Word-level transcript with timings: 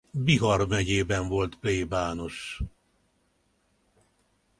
Bihar 0.15 0.67
megyében 0.67 1.27
volt 1.27 1.55
plébános. 1.59 2.61